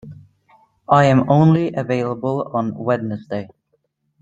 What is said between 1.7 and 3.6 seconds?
available on Wednesday.